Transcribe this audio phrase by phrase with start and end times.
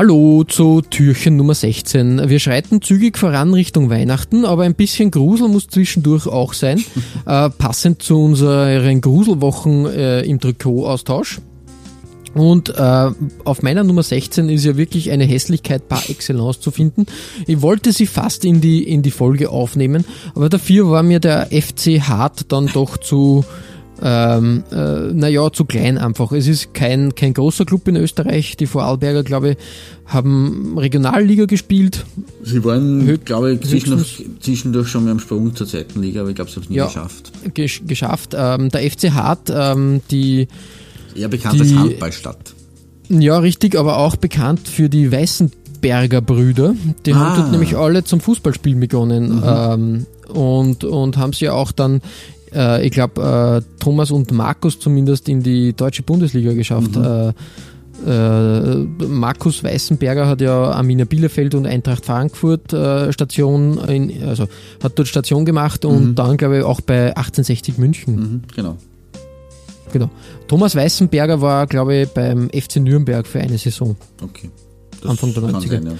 [0.00, 2.30] Hallo zu Türchen Nummer 16.
[2.30, 6.82] Wir schreiten zügig voran Richtung Weihnachten, aber ein bisschen Grusel muss zwischendurch auch sein.
[7.26, 11.42] äh, passend zu unseren Gruselwochen äh, im Trikotaustausch.
[12.32, 13.10] Und äh,
[13.44, 17.04] auf meiner Nummer 16 ist ja wirklich eine Hässlichkeit par excellence zu finden.
[17.46, 21.48] Ich wollte sie fast in die, in die Folge aufnehmen, aber dafür war mir der
[21.48, 23.44] FC Hart dann doch zu,
[24.02, 26.32] ähm, äh, naja, zu klein einfach.
[26.32, 28.56] Es ist kein, kein großer Club in Österreich.
[28.56, 29.56] Die Vorarlberger, glaube ich,
[30.06, 32.04] haben Regionalliga gespielt.
[32.42, 36.36] Sie waren, glaube ich, zwischendurch, zwischendurch schon mal am Sprung zur zweiten Liga, aber ich
[36.36, 36.86] glaube, sie haben es nie Ja.
[36.86, 37.32] geschafft.
[37.54, 38.34] Gesch geschafft.
[38.36, 40.48] Ähm, der FC Hart, ähm, die,
[41.14, 42.54] Eher bekannt Die- als Handballstadt.
[43.08, 46.74] ja richtig, aber auch bekannt für die Weißenberger Brüder.
[47.06, 47.36] Die haben Ah.
[47.36, 52.00] dort nämlich alle zum Fußballspielen begonnen ähm, und, und haben sie ja auch dann,
[52.54, 56.96] äh, ich glaube, äh, Thomas und Markus zumindest in die deutsche Bundesliga geschafft.
[56.96, 57.32] Äh,
[58.06, 64.48] äh, Markus Weißenberger hat ja Arminia Bielefeld und Eintracht Frankfurt äh, Station, in, also
[64.82, 68.16] hat dort Station gemacht und dann glaube ich auch bei 1860 München.
[68.16, 68.76] Mhm, genau.
[69.92, 70.08] Genau.
[70.48, 73.96] Thomas Weißenberger war, glaube ich, beim FC Nürnberg für eine Saison.
[74.22, 74.50] Okay.
[75.04, 75.68] Anfang der kann 90er.
[75.68, 75.92] sein, ja.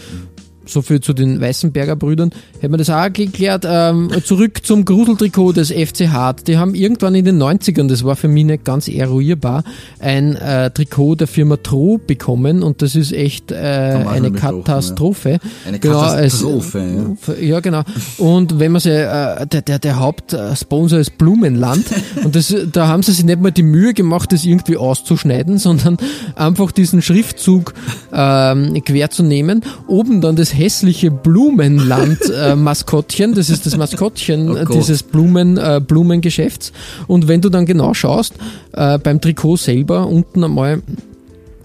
[0.71, 2.31] So viel zu den Weißenberger Brüdern.
[2.61, 3.65] Hätten wir das auch geklärt.
[3.69, 6.47] Ähm, zurück zum Gruseltrikot des FC Hart.
[6.49, 9.65] Die haben irgendwann in den 90ern, das war für mich nicht ganz eruierbar,
[9.99, 13.57] ein äh, Trikot der Firma Tro bekommen und das ist echt äh,
[13.95, 15.39] Haben wir auch eine Katastrophe.
[15.67, 17.35] Eine Genau, es- Katastrophe, ja.
[17.41, 17.83] Ja, genau.
[18.19, 21.85] Und wenn man sie, äh, der, der, der Hauptsponsor ist Blumenland
[22.25, 25.97] und das, da haben sie sich nicht mal die Mühe gemacht, das irgendwie auszuschneiden, sondern
[26.37, 27.75] einfach diesen Schriftzug
[28.13, 29.63] ähm, quer zu nehmen.
[29.87, 36.73] Oben dann das hässliche Blumenland-Maskottchen, das ist das Maskottchen Oh äh, dieses Blumen, äh, Blumengeschäfts.
[37.07, 38.35] Und wenn du dann genau schaust,
[38.73, 40.83] äh, beim Trikot selber unten einmal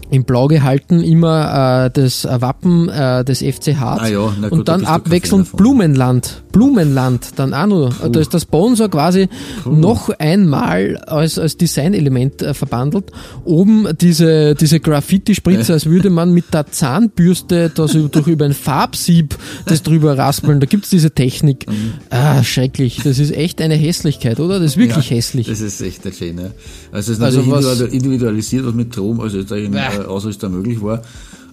[0.10, 4.52] in Blau gehalten immer äh, das äh, Wappen äh, des FC Hart Ah ja, gut,
[4.52, 5.56] und da dann abwechselnd.
[5.58, 6.44] Blumenland.
[6.56, 8.10] Blumenland dann auch noch.
[8.10, 9.28] Da ist der Sponsor quasi
[9.70, 13.12] noch einmal als, als Designelement äh, verbandelt.
[13.44, 18.54] Oben diese, diese Graffiti-Spritze, als würde man mit der Zahnbürste das über- durch über ein
[18.54, 20.62] Farbsieb das drüber raspeln.
[20.62, 21.66] Da gibt's diese Technik.
[22.10, 23.02] Ah, schrecklich.
[23.04, 24.60] Das ist echt eine Hässlichkeit, oder?
[24.62, 25.48] Das ist wirklich ja, hässlich.
[25.48, 26.52] Das ist echt nicht schön, ja.
[26.94, 29.78] Also es ist Also natürlich was- individual- individualisiert, was mit Strom, also Österreich, Bäh.
[29.80, 31.02] äh, da möglich war.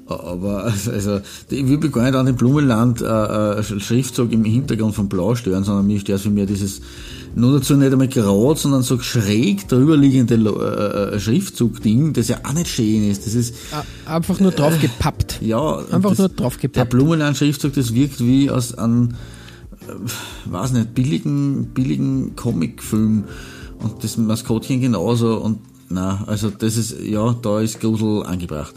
[0.07, 1.21] Aber also,
[1.51, 5.35] ich will mich gar nicht an den Blumenland äh, äh, Schriftzug im Hintergrund von Blau
[5.35, 6.81] stören, sondern mir stört für mich dieses
[7.35, 12.39] nur dazu nicht einmal gerade, sondern so schräg drüber liegende äh, äh, Schriftzug-Ding, das ja
[12.45, 13.27] auch nicht schön ist.
[13.27, 13.55] Das ist
[14.05, 15.41] Einfach nur drauf gepappt.
[15.41, 16.85] ja und Einfach das, nur drauf Der.
[16.85, 19.11] Blumenland-Schriftzug, das wirkt wie aus einem,
[19.89, 23.25] äh, weiß nicht, billigen, billigen Comicfilm
[23.79, 25.59] und das Maskottchen genauso und
[25.89, 28.75] na, also das ist, ja, da ist Grusel angebracht.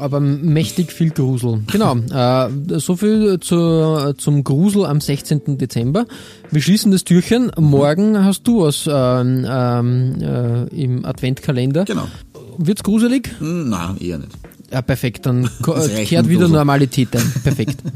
[0.00, 1.60] Aber mächtig viel Grusel.
[1.70, 5.58] Genau, äh, so viel zu, zum Grusel am 16.
[5.58, 6.06] Dezember.
[6.50, 7.50] Wir schließen das Türchen.
[7.58, 11.84] Morgen hast du was ähm, ähm, äh, im Adventkalender.
[11.84, 12.08] Genau.
[12.58, 13.30] Wird's gruselig?
[13.38, 14.32] Hm, Nein, eher nicht.
[14.72, 15.26] Ja, perfekt.
[15.26, 15.48] Dann
[16.04, 16.48] kehrt wieder.
[16.48, 17.32] Normalität ein.
[17.42, 17.82] Perfekt.